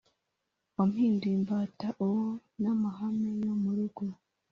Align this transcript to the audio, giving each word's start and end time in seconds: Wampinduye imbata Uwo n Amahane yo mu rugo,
Wampinduye 0.75 1.35
imbata 1.39 1.87
Uwo 2.05 2.27
n 2.61 2.63
Amahane 2.73 3.29
yo 3.45 3.53
mu 3.61 3.71
rugo, 3.77 4.03